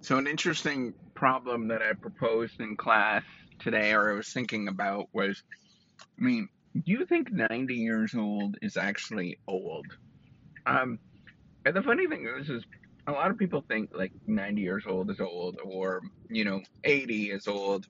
So, 0.00 0.16
an 0.16 0.26
interesting 0.26 0.94
problem 1.14 1.68
that 1.68 1.82
I 1.82 1.92
proposed 1.92 2.60
in 2.60 2.76
class 2.76 3.24
today, 3.58 3.92
or 3.92 4.12
I 4.12 4.14
was 4.14 4.28
thinking 4.28 4.68
about, 4.68 5.08
was 5.12 5.42
I 6.18 6.24
mean, 6.24 6.48
do 6.74 6.92
you 6.92 7.06
think 7.06 7.32
90 7.32 7.74
years 7.74 8.14
old 8.14 8.56
is 8.62 8.76
actually 8.76 9.38
old? 9.46 9.86
Um, 10.66 10.98
and 11.64 11.74
the 11.74 11.82
funny 11.82 12.06
thing 12.06 12.28
is, 12.38 12.48
is 12.48 12.62
a 13.06 13.12
lot 13.12 13.30
of 13.30 13.38
people 13.38 13.64
think 13.68 13.90
like 13.94 14.12
90 14.26 14.60
years 14.60 14.84
old 14.86 15.10
is 15.10 15.20
old, 15.20 15.58
or, 15.64 16.02
you 16.28 16.44
know, 16.44 16.60
80 16.84 17.30
is 17.30 17.48
old. 17.48 17.86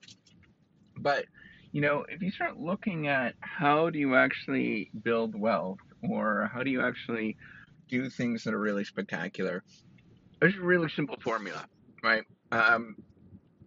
But, 0.97 1.25
you 1.71 1.81
know, 1.81 2.05
if 2.09 2.21
you 2.21 2.31
start 2.31 2.57
looking 2.57 3.07
at 3.07 3.35
how 3.41 3.89
do 3.89 3.99
you 3.99 4.15
actually 4.15 4.89
build 5.03 5.39
wealth, 5.39 5.79
or 6.09 6.49
how 6.51 6.63
do 6.63 6.71
you 6.71 6.81
actually 6.81 7.37
do 7.89 8.09
things 8.09 8.43
that 8.43 8.53
are 8.53 8.59
really 8.59 8.85
spectacular, 8.85 9.63
there's 10.39 10.55
a 10.55 10.61
really 10.61 10.89
simple 10.89 11.17
formula, 11.21 11.65
right? 12.03 12.23
Um, 12.51 12.95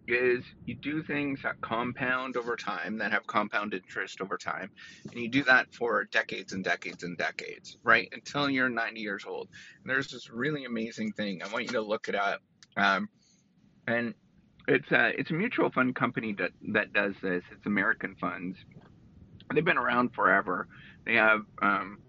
is 0.07 0.43
you 0.65 0.75
do 0.75 1.01
things 1.03 1.41
that 1.43 1.61
compound 1.61 2.35
over 2.35 2.55
time, 2.55 2.97
that 2.97 3.11
have 3.11 3.25
compound 3.25 3.73
interest 3.73 4.21
over 4.21 4.37
time, 4.37 4.69
and 5.11 5.21
you 5.21 5.29
do 5.29 5.43
that 5.43 5.73
for 5.73 6.03
decades 6.05 6.53
and 6.53 6.63
decades 6.63 7.03
and 7.03 7.17
decades, 7.17 7.77
right? 7.83 8.09
Until 8.11 8.49
you're 8.49 8.69
90 8.69 8.99
years 8.99 9.23
old. 9.25 9.47
And 9.81 9.89
there's 9.89 10.09
this 10.09 10.29
really 10.29 10.65
amazing 10.65 11.13
thing. 11.13 11.41
I 11.41 11.47
want 11.47 11.65
you 11.65 11.71
to 11.73 11.81
look 11.81 12.09
it 12.09 12.15
up. 12.15 12.41
Um, 12.75 13.07
and 13.87 14.13
it's 14.67 14.91
a, 14.91 15.11
it's 15.17 15.31
a 15.31 15.33
mutual 15.33 15.69
fund 15.71 15.95
company 15.95 16.33
that, 16.33 16.51
that 16.73 16.93
does 16.93 17.13
this. 17.21 17.43
It's 17.51 17.65
American 17.65 18.15
Funds. 18.15 18.57
They've 19.53 19.63
been 19.63 19.77
around 19.77 20.13
forever. 20.13 20.67
They 21.05 21.15
have 21.15 21.41
um, 21.61 21.99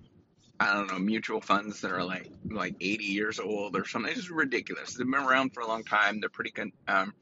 I 0.61 0.73
don't 0.73 0.87
know, 0.87 0.99
mutual 0.99 1.41
funds 1.41 1.81
that 1.81 1.91
are 1.91 2.05
like 2.05 2.31
like 2.51 2.75
80 2.81 3.05
years 3.05 3.41
old 3.41 3.77
or 3.77 3.85
something. 3.85 4.11
It's 4.11 4.21
just 4.21 4.31
ridiculous. 4.31 4.95
They've 4.95 5.11
been 5.11 5.21
around 5.21 5.53
for 5.53 5.61
a 5.61 5.67
long 5.67 5.85
time. 5.85 6.21
They're 6.21 6.29
pretty 6.29 6.53
good. 6.53 6.71
Um, 6.87 7.13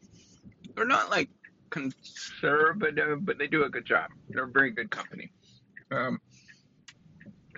they're 0.77 0.87
not 0.87 1.11
like 1.11 1.31
conservative, 1.71 3.25
but 3.25 3.39
they 3.39 3.47
do 3.47 3.65
a 3.65 3.69
good 3.69 3.87
job. 3.87 4.11
They're 4.29 4.45
a 4.45 4.51
very 4.51 4.71
good 4.71 4.91
company. 4.91 5.33
Um, 5.91 6.21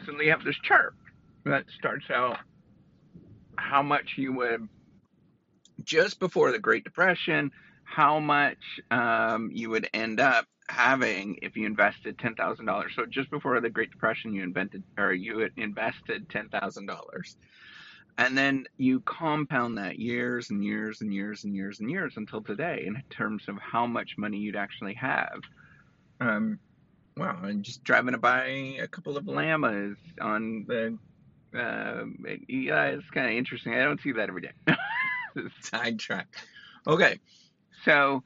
so 0.07 0.13
they 0.19 0.27
have 0.29 0.45
this 0.45 0.57
chart 0.63 0.95
that 1.45 1.65
starts 1.79 2.07
out 2.11 2.39
how 3.57 3.83
much 3.83 4.15
you 4.17 4.33
would 4.33 4.69
just 5.83 6.21
before 6.21 6.53
the 6.53 6.59
Great 6.59 6.85
Depression, 6.85 7.51
how 7.85 8.19
much 8.19 8.59
um, 8.91 9.51
you 9.53 9.71
would 9.71 9.89
end 9.93 10.21
up 10.21 10.47
having 10.69 11.39
if 11.43 11.57
you 11.57 11.67
invested 11.67 12.19
ten 12.19 12.35
thousand 12.35 12.67
dollars. 12.67 12.93
So 12.97 13.07
just 13.07 13.31
before 13.31 13.61
the 13.61 13.71
Great 13.71 13.91
Depression, 13.91 14.35
you 14.35 14.43
invented 14.43 14.83
or 14.99 15.13
you 15.13 15.49
invested 15.57 16.29
ten 16.31 16.49
thousand 16.49 16.87
dollars, 16.87 17.37
and 18.19 18.37
then 18.37 18.65
you 18.79 19.01
compound 19.01 19.79
that 19.79 19.99
years 19.99 20.51
and 20.51 20.65
years 20.65 21.01
and 21.01 21.13
years 21.13 21.45
and 21.45 21.55
years 21.55 21.81
and 21.81 21.91
years 21.91 22.15
until 22.17 22.43
today 22.43 22.85
in 22.87 23.03
terms 23.11 23.45
of 23.49 23.59
how 23.59 23.87
much 23.87 24.15
money 24.17 24.39
you'd 24.39 24.57
actually 24.57 24.95
have. 24.95 25.41
Um, 26.21 26.59
wow, 27.17 27.41
and 27.43 27.63
just 27.63 27.85
driving 27.85 28.17
by 28.19 28.77
a 28.81 28.87
couple 28.87 29.17
of 29.17 29.27
llamas 29.27 29.97
on 30.21 30.65
the 30.67 30.99
uh, 31.55 32.05
yeah, 32.49 32.87
it's 32.87 33.09
kind 33.11 33.29
of 33.29 33.33
interesting. 33.33 33.75
I 33.75 33.85
don't 33.85 34.01
see 34.01 34.13
that 34.13 34.29
every 34.29 34.43
day. 34.43 34.53
Sidetrack. 35.61 36.29
Okay, 36.87 37.19
so 37.85 38.23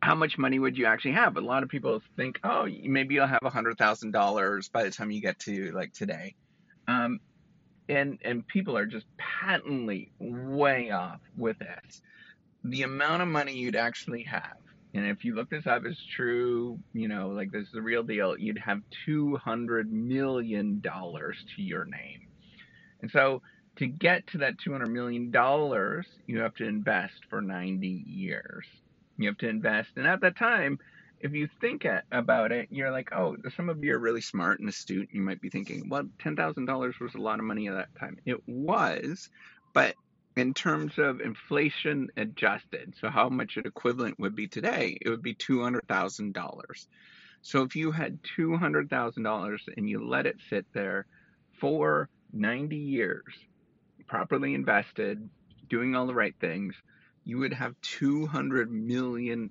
how 0.00 0.14
much 0.14 0.38
money 0.38 0.58
would 0.58 0.76
you 0.76 0.86
actually 0.86 1.12
have? 1.12 1.36
A 1.36 1.40
lot 1.40 1.62
of 1.62 1.68
people 1.68 2.00
think, 2.16 2.38
oh, 2.44 2.68
maybe 2.84 3.14
you'll 3.14 3.26
have 3.26 3.42
a 3.42 3.50
hundred 3.50 3.78
thousand 3.78 4.12
dollars 4.12 4.68
by 4.68 4.84
the 4.84 4.90
time 4.90 5.10
you 5.10 5.20
get 5.20 5.38
to 5.40 5.72
like 5.72 5.92
today, 5.92 6.34
um, 6.86 7.20
and 7.88 8.18
and 8.24 8.46
people 8.46 8.76
are 8.76 8.86
just 8.86 9.06
patently 9.16 10.12
way 10.18 10.90
off 10.90 11.20
with 11.36 11.60
it. 11.60 12.00
The 12.64 12.82
amount 12.82 13.22
of 13.22 13.28
money 13.28 13.54
you'd 13.54 13.76
actually 13.76 14.24
have, 14.24 14.58
and 14.94 15.06
if 15.06 15.24
you 15.24 15.34
look 15.34 15.50
this 15.50 15.66
up, 15.66 15.84
it's 15.84 16.04
true. 16.14 16.78
You 16.92 17.08
know, 17.08 17.28
like 17.30 17.50
this 17.50 17.64
is 17.64 17.72
the 17.72 17.82
real 17.82 18.02
deal. 18.02 18.38
You'd 18.38 18.58
have 18.58 18.82
two 19.04 19.36
hundred 19.36 19.92
million 19.92 20.80
dollars 20.80 21.36
to 21.56 21.62
your 21.62 21.84
name, 21.84 22.28
and 23.00 23.10
so 23.10 23.42
to 23.78 23.86
get 23.86 24.26
to 24.28 24.38
that 24.38 24.58
two 24.58 24.72
hundred 24.72 24.90
million 24.90 25.30
dollars, 25.30 26.06
you 26.26 26.40
have 26.40 26.54
to 26.56 26.64
invest 26.64 27.24
for 27.28 27.40
ninety 27.40 28.04
years 28.06 28.66
you 29.18 29.28
have 29.28 29.38
to 29.38 29.48
invest. 29.48 29.90
And 29.96 30.06
at 30.06 30.20
that 30.22 30.38
time, 30.38 30.78
if 31.20 31.32
you 31.32 31.48
think 31.60 31.86
about 32.12 32.52
it, 32.52 32.68
you're 32.70 32.92
like, 32.92 33.12
oh, 33.12 33.36
some 33.56 33.68
of 33.68 33.82
you 33.82 33.94
are 33.94 33.98
really 33.98 34.20
smart 34.20 34.60
and 34.60 34.68
astute. 34.68 35.08
You 35.12 35.20
might 35.20 35.40
be 35.40 35.50
thinking, 35.50 35.88
well, 35.88 36.04
$10,000 36.24 37.00
was 37.00 37.14
a 37.14 37.20
lot 37.20 37.40
of 37.40 37.44
money 37.44 37.68
at 37.68 37.74
that 37.74 37.94
time. 37.98 38.18
It 38.24 38.40
was, 38.46 39.28
but 39.74 39.94
in 40.36 40.54
terms 40.54 40.92
of 40.98 41.20
inflation 41.20 42.08
adjusted, 42.16 42.94
so 43.00 43.10
how 43.10 43.28
much 43.28 43.56
an 43.56 43.66
equivalent 43.66 44.20
would 44.20 44.36
be 44.36 44.46
today, 44.46 44.96
it 45.00 45.08
would 45.08 45.22
be 45.22 45.34
$200,000. 45.34 46.86
So 47.42 47.62
if 47.62 47.74
you 47.74 47.90
had 47.90 48.20
$200,000 48.38 49.58
and 49.76 49.90
you 49.90 50.08
let 50.08 50.26
it 50.26 50.36
sit 50.48 50.66
there 50.72 51.06
for 51.60 52.08
90 52.32 52.76
years, 52.76 53.24
properly 54.08 54.54
invested, 54.54 55.28
doing 55.68 55.94
all 55.94 56.06
the 56.06 56.14
right 56.14 56.34
things, 56.40 56.74
you 57.24 57.38
would 57.38 57.52
have 57.52 57.74
$200 57.82 58.70
million. 58.70 59.50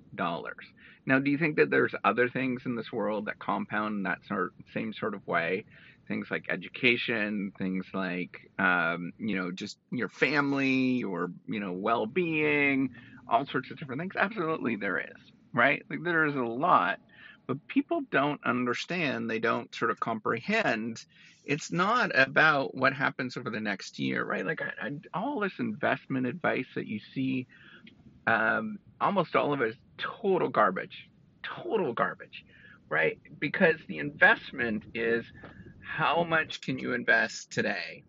Now, 1.06 1.18
do 1.20 1.30
you 1.30 1.38
think 1.38 1.56
that 1.56 1.70
there's 1.70 1.94
other 2.04 2.28
things 2.28 2.62
in 2.66 2.74
this 2.74 2.92
world 2.92 3.26
that 3.26 3.38
compound 3.38 3.98
in 3.98 4.02
that 4.02 4.18
sort, 4.26 4.52
same 4.74 4.92
sort 4.92 5.14
of 5.14 5.26
way? 5.26 5.64
Things 6.08 6.26
like 6.30 6.46
education, 6.50 7.52
things 7.56 7.86
like, 7.94 8.50
um, 8.58 9.12
you 9.18 9.36
know, 9.36 9.50
just 9.52 9.78
your 9.90 10.08
family 10.08 11.04
or, 11.04 11.30
you 11.46 11.60
know, 11.60 11.72
well 11.72 12.06
being, 12.06 12.90
all 13.28 13.46
sorts 13.46 13.70
of 13.70 13.78
different 13.78 14.00
things? 14.00 14.14
Absolutely, 14.16 14.76
there 14.76 14.98
is, 14.98 15.16
right? 15.52 15.82
Like, 15.88 16.02
there 16.02 16.24
is 16.26 16.34
a 16.34 16.40
lot 16.40 16.98
but 17.48 17.66
people 17.66 18.02
don't 18.12 18.40
understand, 18.44 19.28
they 19.28 19.40
don't 19.40 19.74
sort 19.74 19.90
of 19.90 19.98
comprehend. 19.98 21.04
It's 21.46 21.72
not 21.72 22.12
about 22.14 22.76
what 22.76 22.92
happens 22.92 23.38
over 23.38 23.48
the 23.50 23.58
next 23.58 23.98
year, 23.98 24.22
right? 24.24 24.46
Like 24.46 24.60
I, 24.62 24.88
I, 24.88 24.90
all 25.14 25.40
this 25.40 25.54
investment 25.58 26.26
advice 26.26 26.66
that 26.76 26.86
you 26.86 27.00
see 27.14 27.48
um, 28.26 28.78
almost 29.00 29.34
all 29.34 29.54
of 29.54 29.62
it 29.62 29.70
is 29.70 29.76
total 29.96 30.50
garbage, 30.50 31.08
total 31.42 31.94
garbage, 31.94 32.44
right? 32.90 33.18
Because 33.40 33.76
the 33.88 33.98
investment 33.98 34.84
is 34.94 35.24
how 35.80 36.24
much 36.24 36.60
can 36.60 36.78
you 36.78 36.92
invest 36.92 37.50
today 37.50 38.04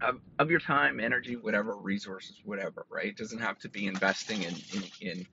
of, 0.00 0.20
of 0.40 0.50
your 0.50 0.60
time, 0.60 0.98
energy, 0.98 1.36
whatever 1.36 1.76
resources, 1.76 2.34
whatever, 2.44 2.84
right? 2.90 3.06
It 3.06 3.16
doesn't 3.16 3.38
have 3.38 3.60
to 3.60 3.68
be 3.68 3.86
investing 3.86 4.42
in, 4.42 4.54
in, 4.74 4.82
in 5.00 5.26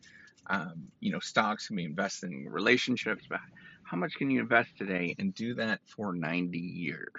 um, 0.50 0.88
you 1.00 1.12
know, 1.12 1.19
stocks, 1.19 1.68
can 1.68 1.75
be 1.75 1.85
investing 1.85 2.44
in 2.46 2.52
relationships, 2.52 3.25
but 3.29 3.40
how 3.84 3.97
much 3.97 4.13
can 4.16 4.29
you 4.29 4.41
invest 4.41 4.69
today 4.78 5.16
and 5.19 5.34
do 5.34 5.56
that 5.56 5.79
for 5.96 6.13
90 6.13 6.57
years? 6.57 7.09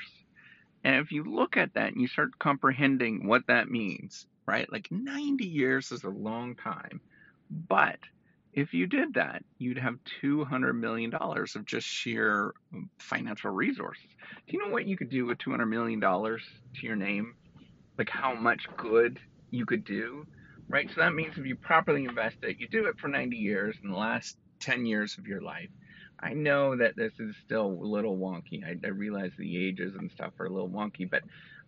And 0.84 0.97
if 0.97 1.12
you 1.12 1.25
look 1.25 1.56
at 1.56 1.75
that 1.75 1.93
and 1.93 2.00
you 2.00 2.09
start 2.09 2.38
comprehending 2.38 3.27
what 3.27 3.47
that 3.47 3.69
means, 3.69 4.27
right? 4.47 4.71
Like 4.72 4.88
90 4.91 5.44
years 5.44 5.93
is 5.93 6.05
a 6.05 6.10
long 6.10 6.56
time. 6.56 7.00
But 7.50 7.99
if 8.53 8.75
you 8.75 8.87
did 8.87 9.15
that, 9.15 9.43
you'd 9.59 9.78
have 9.78 9.94
$200 10.22 10.75
million 10.75 11.15
of 11.15 11.66
just 11.66 11.87
sheer 11.87 12.53
financial 12.99 13.50
resources. 13.50 14.04
Do 14.47 14.56
you 14.56 14.65
know 14.65 14.72
what 14.72 14.87
you 14.87 14.97
could 14.97 15.10
do 15.10 15.27
with 15.27 15.39
$200 15.39 15.69
million 15.69 16.00
to 16.00 16.39
your 16.83 16.97
name? 16.97 17.34
Like 17.97 18.10
how 18.10 18.34
much 18.34 18.66
good 18.77 19.19
you 19.50 19.66
could 19.66 19.84
do, 19.84 20.27
right? 20.72 20.88
So 20.88 21.03
that 21.03 21.15
means 21.15 21.37
if 21.37 21.44
you 21.44 21.55
properly 21.55 22.06
invest 22.06 22.37
it, 22.43 22.56
you 22.59 22.66
do 22.66 22.87
it 22.87 22.99
for 22.99 23.06
90 23.06 23.37
years 23.37 23.77
in 23.84 23.91
the 23.91 23.97
last 23.97 24.37
10 24.60 24.87
years 24.87 25.19
of 25.19 25.27
your 25.27 25.43
life. 25.43 25.69
I 26.19 26.33
know 26.33 26.77
that 26.77 26.97
this 26.97 27.12
is 27.19 27.34
still 27.44 27.66
a 27.66 27.87
little 27.87 28.16
wonky. 28.16 28.65
I, 28.65 28.77
I 28.83 28.88
realize 28.88 29.33
the 29.37 29.69
ages 29.69 29.94
and 29.97 30.10
stuff 30.10 30.33
are 30.41 30.47
a 30.47 30.50
little 30.50 30.71
wonky, 30.71 31.09
but 31.09 31.22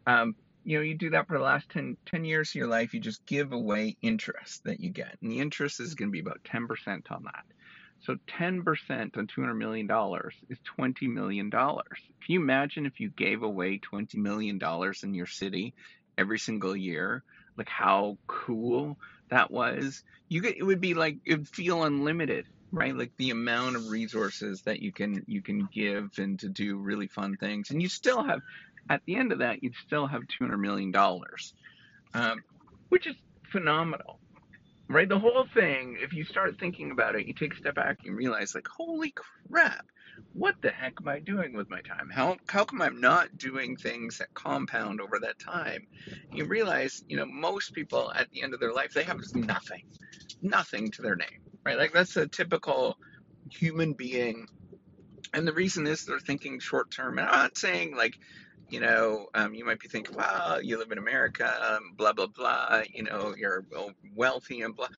um, 0.06 0.34
you 0.65 0.78
know, 0.78 0.82
you 0.82 0.97
do 0.97 1.10
that 1.10 1.26
for 1.26 1.37
the 1.37 1.44
last 1.44 1.69
10, 1.70 1.98
10 2.06 2.25
years 2.25 2.50
of 2.50 2.54
your 2.54 2.66
life, 2.66 2.94
you 2.94 3.00
just 3.00 3.26
give 3.26 3.53
away 3.53 3.97
interest 4.00 4.65
that 4.65 4.80
you 4.80 4.89
get. 4.89 5.18
And 5.21 5.30
the 5.30 5.41
interest 5.41 5.80
is 5.80 5.95
going 5.95 6.09
to 6.09 6.12
be 6.12 6.21
about 6.21 6.41
10% 6.45 6.66
on 7.10 7.24
that. 7.24 7.45
So 8.04 8.16
10% 8.39 8.65
on 9.18 9.27
$200 9.27 9.56
million 9.56 9.86
is 10.48 10.59
$20 10.78 11.12
million. 11.12 11.51
Can 11.51 11.83
you 12.28 12.41
imagine 12.41 12.86
if 12.86 13.01
you 13.01 13.10
gave 13.10 13.42
away 13.42 13.80
$20 13.80 14.15
million 14.16 14.59
in 15.03 15.15
your 15.15 15.27
city 15.27 15.74
every 16.16 16.39
single 16.39 16.74
year? 16.74 17.22
Like 17.56 17.68
how 17.68 18.18
cool 18.27 18.98
that 19.30 19.51
was? 19.51 20.03
You 20.28 20.42
get, 20.42 20.56
it 20.56 20.62
would 20.62 20.80
be 20.80 20.95
like, 20.95 21.18
it 21.24 21.39
would 21.39 21.48
feel 21.48 21.84
unlimited 21.84 22.47
right? 22.72 22.97
Like 22.97 23.12
the 23.18 23.30
amount 23.30 23.77
of 23.77 23.89
resources 23.89 24.62
that 24.62 24.80
you 24.80 24.92
can 24.92 25.22
you 25.28 25.42
can 25.42 25.68
give 25.72 26.10
and 26.18 26.39
to 26.41 26.48
do 26.48 26.77
really 26.77 27.06
fun 27.06 27.36
things. 27.36 27.71
And 27.71 27.80
you 27.80 27.89
still 27.89 28.24
have 28.24 28.41
at 28.91 29.01
the 29.06 29.16
end 29.16 29.33
of 29.33 29.39
that, 29.39 29.62
you'd 29.62 29.77
still 29.86 30.06
have 30.06 30.22
$200 30.41 30.59
million, 30.59 30.95
um, 32.15 32.42
which 32.91 33.06
is 33.06 33.15
phenomenal, 33.51 34.18
right? 34.94 35.08
The 35.08 35.18
whole 35.18 35.44
thing, 35.52 35.98
if 36.00 36.12
you 36.12 36.24
start 36.24 36.58
thinking 36.60 36.92
about 36.92 37.16
it, 37.16 37.26
you 37.26 37.34
take 37.34 37.54
a 37.54 37.56
step 37.56 37.74
back 37.74 37.98
and 38.04 38.16
realize, 38.16 38.54
like, 38.54 38.68
holy 38.68 39.12
crap, 39.50 39.84
what 40.32 40.54
the 40.62 40.70
heck 40.70 40.94
am 41.00 41.08
I 41.08 41.18
doing 41.18 41.52
with 41.52 41.68
my 41.68 41.80
time? 41.80 42.08
How, 42.12 42.36
how 42.48 42.64
come 42.64 42.80
I'm 42.80 43.00
not 43.00 43.36
doing 43.36 43.76
things 43.76 44.18
that 44.18 44.32
compound 44.34 45.00
over 45.00 45.18
that 45.20 45.41
time? 45.41 45.88
You 46.32 46.44
realize, 46.44 47.04
you 47.08 47.16
know, 47.16 47.26
most 47.26 47.74
people 47.74 48.12
at 48.14 48.30
the 48.30 48.42
end 48.42 48.54
of 48.54 48.60
their 48.60 48.72
life, 48.72 48.94
they 48.94 49.02
have 49.02 49.20
nothing, 49.34 49.84
nothing 50.41 50.92
to 50.92 51.02
their 51.02 51.16
name, 51.16 51.41
right? 51.64 51.76
Like, 51.76 51.92
that's 51.92 52.16
a 52.16 52.28
typical 52.28 52.96
human 53.50 53.94
being. 53.94 54.46
And 55.32 55.46
the 55.46 55.52
reason 55.52 55.88
is 55.88 56.04
they're 56.04 56.20
thinking 56.20 56.60
short 56.60 56.92
term. 56.92 57.18
And 57.18 57.26
I'm 57.26 57.34
not 57.34 57.58
saying 57.58 57.96
like 57.96 58.16
you 58.74 58.80
know, 58.80 59.28
um, 59.34 59.54
you 59.54 59.65
might 59.65 59.78
be 59.78 59.86
thinking, 59.86 60.16
well, 60.16 60.60
you 60.60 60.76
live 60.78 60.91
in 60.91 60.98
America, 60.98 61.48
um, 61.65 61.92
blah, 61.97 62.12
blah, 62.12 62.26
blah, 62.26 62.82
you 62.92 63.04
know, 63.04 63.32
you're 63.38 63.65
wealthy 64.16 64.62
and 64.62 64.74
blah. 64.74 64.88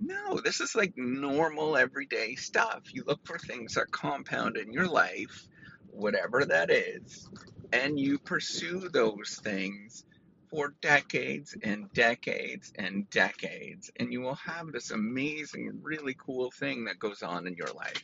No, 0.00 0.40
this 0.40 0.62
is 0.62 0.74
like 0.74 0.94
normal 0.96 1.76
everyday 1.76 2.34
stuff. 2.36 2.84
You 2.94 3.04
look 3.06 3.20
for 3.26 3.38
things 3.38 3.74
that 3.74 3.90
compound 3.90 4.56
in 4.56 4.72
your 4.72 4.86
life, 4.86 5.46
whatever 5.90 6.46
that 6.46 6.70
is, 6.70 7.28
and 7.74 8.00
you 8.00 8.18
pursue 8.18 8.88
those 8.88 9.38
things 9.44 10.06
for 10.48 10.72
decades 10.80 11.54
and 11.62 11.92
decades 11.92 12.72
and 12.78 13.10
decades, 13.10 13.90
and 13.96 14.14
you 14.14 14.22
will 14.22 14.36
have 14.36 14.72
this 14.72 14.92
amazing, 14.92 15.80
really 15.82 16.16
cool 16.18 16.50
thing 16.52 16.86
that 16.86 16.98
goes 16.98 17.22
on 17.22 17.46
in 17.46 17.54
your 17.54 17.74
life 17.74 18.02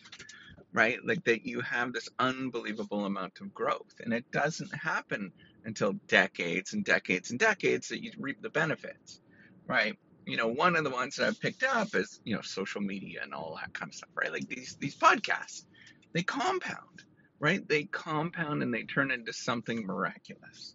right? 0.72 0.98
Like 1.04 1.24
that 1.24 1.46
you 1.46 1.60
have 1.60 1.92
this 1.92 2.08
unbelievable 2.18 3.04
amount 3.04 3.40
of 3.40 3.52
growth. 3.52 3.94
And 4.00 4.12
it 4.12 4.30
doesn't 4.30 4.74
happen 4.74 5.32
until 5.64 5.92
decades 6.08 6.72
and 6.72 6.84
decades 6.84 7.30
and 7.30 7.38
decades 7.38 7.88
that 7.88 8.02
you 8.02 8.12
reap 8.18 8.40
the 8.42 8.50
benefits, 8.50 9.20
right? 9.66 9.96
You 10.26 10.36
know, 10.36 10.48
one 10.48 10.76
of 10.76 10.84
the 10.84 10.90
ones 10.90 11.16
that 11.16 11.26
I've 11.26 11.40
picked 11.40 11.62
up 11.62 11.94
is, 11.94 12.20
you 12.24 12.34
know, 12.34 12.42
social 12.42 12.80
media 12.80 13.20
and 13.22 13.34
all 13.34 13.58
that 13.60 13.74
kind 13.74 13.90
of 13.90 13.94
stuff, 13.94 14.10
right? 14.14 14.32
Like 14.32 14.48
these 14.48 14.76
these 14.80 14.96
podcasts, 14.96 15.64
they 16.12 16.22
compound, 16.22 17.04
right? 17.38 17.66
They 17.68 17.84
compound 17.84 18.62
and 18.62 18.72
they 18.72 18.84
turn 18.84 19.10
into 19.10 19.32
something 19.32 19.84
miraculous 19.84 20.74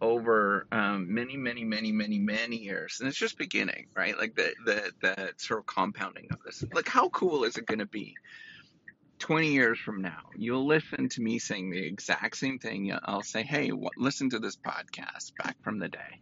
over 0.00 0.66
um, 0.72 1.14
many, 1.14 1.36
many, 1.36 1.62
many, 1.62 1.92
many, 1.92 2.18
many 2.18 2.56
years, 2.56 2.98
and 2.98 3.08
it's 3.08 3.16
just 3.16 3.38
beginning, 3.38 3.86
right? 3.96 4.18
Like 4.18 4.34
the 4.34 4.52
the 4.66 4.92
the 5.00 5.32
sort 5.36 5.60
of 5.60 5.66
compounding 5.66 6.26
of 6.32 6.38
this. 6.44 6.64
Like, 6.74 6.88
how 6.88 7.08
cool 7.10 7.44
is 7.44 7.56
it 7.56 7.66
going 7.66 7.78
to 7.78 7.86
be 7.86 8.16
20 9.22 9.52
years 9.52 9.78
from 9.78 10.02
now, 10.02 10.18
you'll 10.36 10.66
listen 10.66 11.08
to 11.08 11.22
me 11.22 11.38
saying 11.38 11.70
the 11.70 11.78
exact 11.78 12.36
same 12.36 12.58
thing. 12.58 12.92
I'll 13.04 13.22
say, 13.22 13.44
hey, 13.44 13.70
listen 13.96 14.30
to 14.30 14.40
this 14.40 14.56
podcast 14.56 15.36
back 15.38 15.56
from 15.62 15.78
the 15.78 15.88
day. 15.88 16.20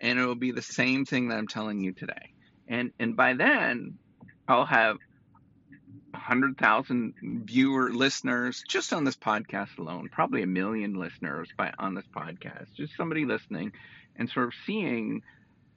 And 0.00 0.20
it 0.20 0.24
will 0.24 0.36
be 0.36 0.52
the 0.52 0.62
same 0.62 1.04
thing 1.04 1.28
that 1.28 1.36
I'm 1.36 1.48
telling 1.48 1.80
you 1.80 1.92
today. 1.92 2.32
And, 2.68 2.92
and 3.00 3.16
by 3.16 3.34
then, 3.34 3.98
I'll 4.46 4.66
have 4.66 4.98
100,000 6.12 7.14
viewer 7.44 7.92
listeners 7.92 8.62
just 8.68 8.92
on 8.92 9.02
this 9.02 9.16
podcast 9.16 9.76
alone, 9.78 10.08
probably 10.12 10.42
a 10.42 10.46
million 10.46 10.94
listeners 10.94 11.48
by 11.58 11.72
on 11.76 11.94
this 11.94 12.06
podcast, 12.16 12.72
just 12.76 12.96
somebody 12.96 13.24
listening 13.24 13.72
and 14.14 14.30
sort 14.30 14.46
of 14.46 14.54
seeing 14.64 15.22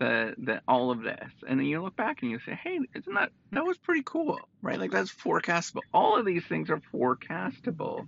the, 0.01 0.33
the 0.39 0.61
all 0.67 0.89
of 0.89 1.03
this. 1.03 1.31
And 1.47 1.59
then 1.59 1.67
you 1.67 1.81
look 1.81 1.95
back 1.95 2.23
and 2.23 2.31
you 2.31 2.39
say 2.43 2.59
hey 2.63 2.79
isn't 2.95 3.13
that 3.13 3.29
that 3.51 3.63
was 3.63 3.77
pretty 3.77 4.01
cool 4.03 4.39
right? 4.63 4.79
Like 4.79 4.91
that's 4.91 5.11
forecastable 5.11 5.81
all 5.93 6.17
of 6.17 6.25
these 6.25 6.43
things 6.45 6.71
are 6.71 6.81
forecastable 6.91 8.05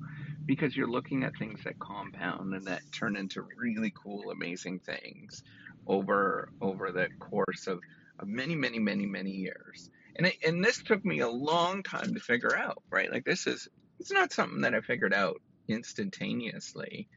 because 0.48 0.76
you're 0.76 0.90
looking 0.90 1.24
at 1.24 1.38
things 1.38 1.60
that 1.64 1.78
compound 1.78 2.56
and 2.56 2.66
that 2.66 2.82
turn 2.92 3.16
into 3.16 3.46
really 3.58 3.94
cool 4.04 4.32
amazing 4.32 4.80
things 4.80 5.44
over 5.86 6.50
over 6.62 6.92
the 6.92 7.10
course 7.20 7.68
of, 7.68 7.80
of 8.20 8.28
many 8.28 8.56
many 8.56 8.80
many 8.80 9.06
many 9.06 9.32
years. 9.32 9.92
And 10.16 10.28
it, 10.28 10.36
and 10.46 10.66
this 10.66 10.82
took 10.82 11.06
me 11.06 11.20
a 11.20 11.30
long 11.30 11.84
time 11.84 12.16
to 12.16 12.20
figure 12.20 12.58
out 12.58 12.82
right? 12.90 13.12
Like 13.12 13.24
this 13.24 13.46
is 13.46 13.68
it's 14.00 14.12
not 14.12 14.34
something 14.34 14.62
that 14.62 14.74
i 14.74 14.82
figured 14.82 15.14
out 15.14 15.40
instantaneously 15.70 17.08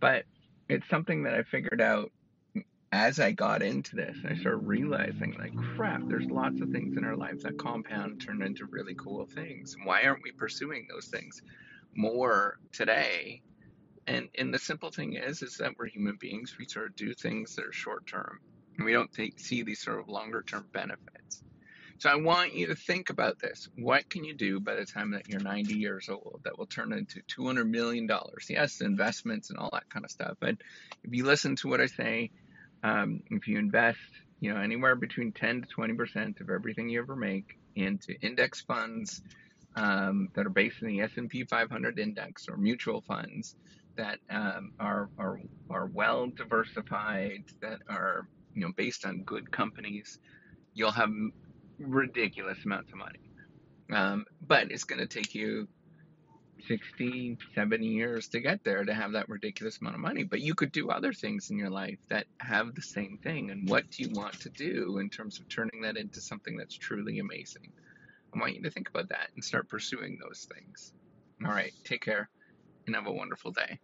but 0.00 0.24
it's 0.68 0.88
something 0.88 1.22
that 1.24 1.34
i 1.34 1.42
figured 1.42 1.80
out 1.80 2.10
as 2.92 3.18
I 3.18 3.32
got 3.32 3.62
into 3.62 3.96
this, 3.96 4.16
I 4.28 4.36
started 4.36 4.66
realizing, 4.66 5.36
like, 5.38 5.56
crap, 5.76 6.02
there's 6.06 6.26
lots 6.26 6.60
of 6.60 6.70
things 6.70 6.96
in 6.96 7.04
our 7.04 7.16
lives 7.16 7.42
that 7.42 7.58
compound, 7.58 8.20
turn 8.20 8.42
into 8.42 8.64
really 8.66 8.94
cool 8.94 9.26
things. 9.26 9.76
Why 9.82 10.02
aren't 10.02 10.22
we 10.22 10.32
pursuing 10.32 10.86
those 10.88 11.06
things 11.06 11.42
more 11.94 12.58
today? 12.72 13.42
And 14.06 14.28
and 14.38 14.54
the 14.54 14.58
simple 14.58 14.90
thing 14.90 15.14
is, 15.14 15.42
is 15.42 15.56
that 15.56 15.72
we're 15.76 15.88
human 15.88 16.16
beings. 16.16 16.54
We 16.58 16.66
sort 16.66 16.86
of 16.86 16.96
do 16.96 17.12
things 17.12 17.56
that 17.56 17.66
are 17.66 17.72
short 17.72 18.06
term, 18.06 18.38
and 18.76 18.86
we 18.86 18.92
don't 18.92 19.12
take, 19.12 19.40
see 19.40 19.62
these 19.62 19.80
sort 19.80 19.98
of 19.98 20.08
longer 20.08 20.42
term 20.42 20.66
benefits. 20.72 21.42
So 21.98 22.10
I 22.10 22.16
want 22.16 22.54
you 22.54 22.66
to 22.66 22.74
think 22.76 23.10
about 23.10 23.38
this. 23.40 23.68
What 23.76 24.08
can 24.10 24.22
you 24.22 24.34
do 24.34 24.60
by 24.60 24.74
the 24.74 24.84
time 24.84 25.12
that 25.12 25.28
you're 25.28 25.40
90 25.40 25.74
years 25.74 26.08
old 26.10 26.40
that 26.44 26.58
will 26.58 26.66
turn 26.66 26.92
into 26.92 27.22
200 27.26 27.64
million 27.68 28.06
dollars? 28.06 28.46
Yes, 28.50 28.80
investments 28.80 29.50
and 29.50 29.58
all 29.58 29.70
that 29.72 29.88
kind 29.88 30.04
of 30.04 30.10
stuff. 30.10 30.36
But 30.38 30.56
if 31.02 31.12
you 31.12 31.24
listen 31.24 31.56
to 31.56 31.68
what 31.68 31.80
I 31.80 31.86
say, 31.86 32.30
um, 32.86 33.22
if 33.30 33.48
you 33.48 33.58
invest, 33.58 33.98
you 34.40 34.52
know, 34.52 34.60
anywhere 34.60 34.94
between 34.94 35.32
10 35.32 35.62
to 35.62 35.68
20 35.68 35.94
percent 35.94 36.40
of 36.40 36.50
everything 36.50 36.88
you 36.88 37.00
ever 37.00 37.16
make 37.16 37.58
into 37.74 38.14
index 38.20 38.60
funds 38.62 39.22
um, 39.74 40.28
that 40.34 40.46
are 40.46 40.50
based 40.50 40.80
in 40.82 40.88
the 40.88 41.00
S&P 41.00 41.44
500 41.44 41.98
index 41.98 42.48
or 42.48 42.56
mutual 42.56 43.02
funds 43.02 43.56
that 43.96 44.18
um, 44.30 44.72
are, 44.78 45.08
are 45.18 45.40
are 45.68 45.86
well 45.86 46.28
diversified, 46.28 47.44
that 47.60 47.80
are 47.88 48.28
you 48.54 48.62
know 48.62 48.72
based 48.76 49.04
on 49.04 49.22
good 49.24 49.50
companies, 49.50 50.18
you'll 50.74 50.92
have 50.92 51.10
ridiculous 51.78 52.58
amounts 52.64 52.92
of 52.92 52.98
money. 52.98 53.18
Um, 53.92 54.26
but 54.46 54.70
it's 54.70 54.84
going 54.84 55.00
to 55.00 55.06
take 55.06 55.34
you 55.34 55.66
60, 56.68 57.38
70 57.54 57.86
years 57.86 58.28
to 58.28 58.40
get 58.40 58.64
there 58.64 58.84
to 58.84 58.94
have 58.94 59.12
that 59.12 59.28
ridiculous 59.28 59.78
amount 59.80 59.94
of 59.94 60.00
money. 60.00 60.24
But 60.24 60.40
you 60.40 60.54
could 60.54 60.72
do 60.72 60.90
other 60.90 61.12
things 61.12 61.50
in 61.50 61.58
your 61.58 61.70
life 61.70 61.98
that 62.08 62.26
have 62.38 62.74
the 62.74 62.82
same 62.82 63.18
thing. 63.22 63.50
And 63.50 63.68
what 63.68 63.90
do 63.90 64.02
you 64.02 64.10
want 64.12 64.40
to 64.40 64.48
do 64.50 64.98
in 64.98 65.10
terms 65.10 65.38
of 65.38 65.48
turning 65.48 65.82
that 65.82 65.96
into 65.96 66.20
something 66.20 66.56
that's 66.56 66.76
truly 66.76 67.18
amazing? 67.18 67.72
I 68.34 68.38
want 68.38 68.54
you 68.54 68.62
to 68.62 68.70
think 68.70 68.88
about 68.88 69.08
that 69.10 69.28
and 69.34 69.44
start 69.44 69.68
pursuing 69.68 70.18
those 70.20 70.46
things. 70.54 70.92
All 71.44 71.52
right, 71.52 71.72
take 71.84 72.02
care 72.02 72.28
and 72.86 72.94
have 72.94 73.06
a 73.06 73.12
wonderful 73.12 73.52
day. 73.52 73.78